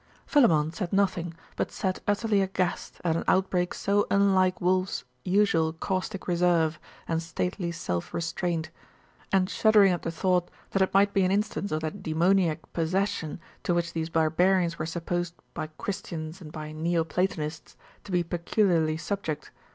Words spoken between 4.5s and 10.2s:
Wulf's usual caustic reserve and stately self restraint, and shuddering at the